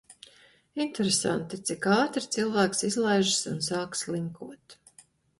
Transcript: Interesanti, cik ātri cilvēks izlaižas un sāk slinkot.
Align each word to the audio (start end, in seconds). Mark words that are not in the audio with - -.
Interesanti, 0.83 1.59
cik 1.69 1.83
ātri 1.95 2.23
cilvēks 2.35 2.81
izlaižas 2.89 3.37
un 3.51 3.61
sāk 3.67 3.99
slinkot. 4.01 4.75